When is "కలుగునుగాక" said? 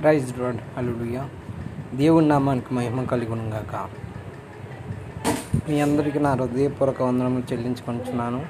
3.04-3.74